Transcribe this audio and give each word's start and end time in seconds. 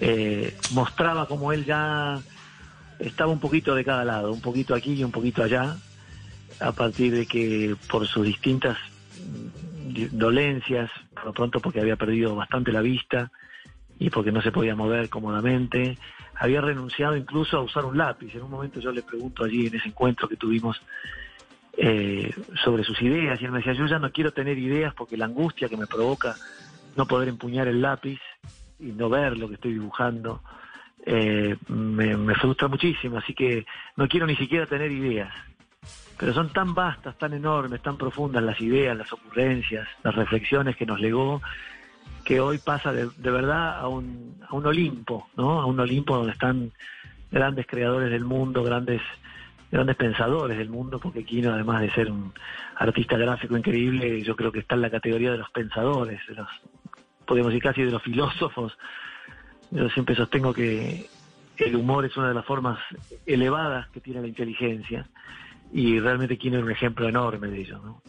eh, 0.00 0.56
mostraba 0.72 1.26
como 1.26 1.52
él 1.52 1.64
ya 1.64 2.20
estaba 2.98 3.32
un 3.32 3.40
poquito 3.40 3.74
de 3.74 3.84
cada 3.84 4.04
lado, 4.04 4.32
un 4.32 4.40
poquito 4.40 4.74
aquí 4.74 4.94
y 4.94 5.04
un 5.04 5.10
poquito 5.10 5.42
allá, 5.42 5.76
a 6.60 6.72
partir 6.72 7.12
de 7.12 7.26
que 7.26 7.76
por 7.90 8.06
sus 8.06 8.26
distintas 8.26 8.78
mm, 9.16 10.16
dolencias, 10.16 10.90
por 11.14 11.26
lo 11.26 11.32
pronto 11.32 11.60
porque 11.60 11.80
había 11.80 11.96
perdido 11.96 12.34
bastante 12.34 12.72
la 12.72 12.80
vista 12.80 13.30
y 13.98 14.10
porque 14.10 14.32
no 14.32 14.42
se 14.42 14.52
podía 14.52 14.74
mover 14.74 15.08
cómodamente, 15.08 15.98
había 16.34 16.60
renunciado 16.60 17.16
incluso 17.16 17.56
a 17.58 17.62
usar 17.62 17.84
un 17.84 17.96
lápiz. 17.96 18.34
En 18.34 18.42
un 18.42 18.50
momento 18.50 18.80
yo 18.80 18.90
le 18.90 19.02
pregunto 19.02 19.44
allí 19.44 19.66
en 19.66 19.76
ese 19.76 19.88
encuentro 19.88 20.28
que 20.28 20.36
tuvimos 20.36 20.80
eh, 21.76 22.34
sobre 22.64 22.84
sus 22.84 23.00
ideas 23.02 23.40
y 23.40 23.44
él 23.44 23.52
me 23.52 23.58
decía, 23.58 23.72
yo 23.72 23.86
ya 23.86 23.98
no 23.98 24.10
quiero 24.10 24.32
tener 24.32 24.58
ideas 24.58 24.94
porque 24.94 25.16
la 25.16 25.26
angustia 25.26 25.68
que 25.68 25.76
me 25.76 25.86
provoca 25.86 26.34
no 26.96 27.06
poder 27.06 27.28
empuñar 27.28 27.68
el 27.68 27.80
lápiz 27.80 28.20
y 28.82 28.92
no 28.92 29.08
ver 29.08 29.38
lo 29.38 29.48
que 29.48 29.54
estoy 29.54 29.74
dibujando 29.74 30.42
eh, 31.04 31.56
me, 31.68 32.34
frustra 32.34 32.68
muchísimo, 32.68 33.18
así 33.18 33.34
que 33.34 33.66
no 33.96 34.08
quiero 34.08 34.26
ni 34.26 34.36
siquiera 34.36 34.66
tener 34.66 34.90
ideas. 34.90 35.32
Pero 36.18 36.32
son 36.32 36.52
tan 36.52 36.74
vastas, 36.74 37.18
tan 37.18 37.32
enormes, 37.32 37.82
tan 37.82 37.96
profundas 37.96 38.42
las 38.42 38.60
ideas, 38.60 38.96
las 38.96 39.12
ocurrencias, 39.12 39.88
las 40.04 40.14
reflexiones 40.14 40.76
que 40.76 40.86
nos 40.86 41.00
legó, 41.00 41.42
que 42.24 42.40
hoy 42.40 42.58
pasa 42.58 42.92
de, 42.92 43.08
de 43.16 43.30
verdad 43.30 43.80
a 43.80 43.88
un, 43.88 44.36
a 44.48 44.54
un 44.54 44.66
Olimpo, 44.66 45.28
¿no? 45.36 45.60
A 45.60 45.66
un 45.66 45.80
Olimpo 45.80 46.16
donde 46.16 46.32
están 46.32 46.70
grandes 47.32 47.66
creadores 47.66 48.10
del 48.10 48.24
mundo, 48.24 48.62
grandes 48.62 49.00
grandes 49.72 49.96
pensadores 49.96 50.58
del 50.58 50.68
mundo, 50.68 51.00
porque 51.00 51.24
Kino, 51.24 51.50
además 51.50 51.80
de 51.80 51.90
ser 51.92 52.10
un 52.10 52.32
artista 52.76 53.16
gráfico 53.16 53.56
increíble, 53.56 54.20
yo 54.20 54.36
creo 54.36 54.52
que 54.52 54.58
está 54.58 54.74
en 54.74 54.82
la 54.82 54.90
categoría 54.90 55.32
de 55.32 55.38
los 55.38 55.48
pensadores, 55.50 56.20
de 56.28 56.34
los, 56.34 56.48
podemos 57.32 57.50
decir 57.50 57.62
casi 57.62 57.82
de 57.82 57.90
los 57.90 58.02
filósofos. 58.02 58.76
Yo 59.70 59.88
siempre 59.88 60.14
sostengo 60.14 60.52
que 60.52 61.08
el 61.56 61.76
humor 61.76 62.04
es 62.04 62.14
una 62.18 62.28
de 62.28 62.34
las 62.34 62.44
formas 62.44 62.78
elevadas 63.24 63.88
que 63.88 64.02
tiene 64.02 64.20
la 64.20 64.28
inteligencia 64.28 65.06
y 65.72 65.98
realmente 65.98 66.36
Kino 66.36 66.58
es 66.58 66.64
un 66.64 66.70
ejemplo 66.70 67.08
enorme 67.08 67.48
de 67.48 67.62
ello. 67.62 67.80
¿no? 67.82 68.02